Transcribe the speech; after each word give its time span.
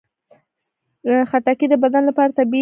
خټکی 1.29 1.65
د 1.69 1.73
بدن 1.83 2.01
لپاره 2.09 2.31
طبیعي 2.39 2.49
سري 2.57 2.57
دي. 2.57 2.59